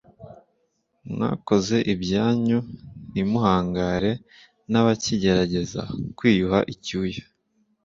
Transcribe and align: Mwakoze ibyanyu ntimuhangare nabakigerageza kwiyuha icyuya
Mwakoze 1.11 1.77
ibyanyu 1.93 2.59
ntimuhangare 3.11 4.11
nabakigerageza 4.71 5.81
kwiyuha 6.17 6.59
icyuya 6.73 7.23